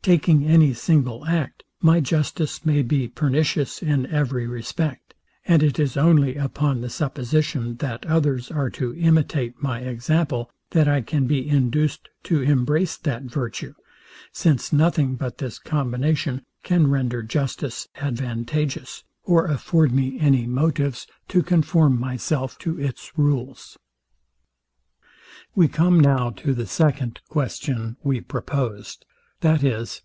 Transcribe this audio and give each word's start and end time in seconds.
Taking 0.00 0.44
any 0.44 0.74
single 0.74 1.26
act, 1.26 1.62
my 1.80 2.00
justice 2.00 2.66
may 2.66 2.82
be 2.82 3.06
pernicious 3.06 3.80
in 3.84 4.04
every 4.06 4.48
respect; 4.48 5.14
and 5.46 5.62
it 5.62 5.78
is 5.78 5.96
only 5.96 6.34
upon 6.34 6.80
the 6.80 6.90
supposition 6.90 7.76
that 7.76 8.04
others 8.06 8.50
are 8.50 8.68
to 8.70 8.96
imitate 8.96 9.62
my 9.62 9.78
example, 9.82 10.50
that 10.70 10.88
I 10.88 11.02
can 11.02 11.28
be 11.28 11.48
induced 11.48 12.08
to 12.24 12.42
embrace 12.42 12.96
that 12.96 13.22
virtue; 13.22 13.74
since 14.32 14.72
nothing 14.72 15.14
but 15.14 15.38
this 15.38 15.60
combination 15.60 16.42
can 16.64 16.90
render 16.90 17.22
justice 17.22 17.86
advantageous, 17.94 19.04
or 19.22 19.46
afford 19.46 19.92
me 19.92 20.18
any 20.18 20.48
motives 20.48 21.06
to 21.28 21.44
conform 21.44 22.00
my 22.00 22.16
self 22.16 22.58
to 22.58 22.76
its 22.76 23.16
rules. 23.16 23.78
We 25.54 25.68
come 25.68 26.00
now 26.00 26.30
to 26.30 26.54
the 26.54 26.66
second 26.66 27.20
question 27.28 27.98
we 28.02 28.20
proposed, 28.20 29.06
viz. 29.42 30.00